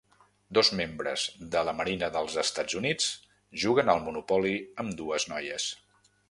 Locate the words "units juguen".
2.79-3.93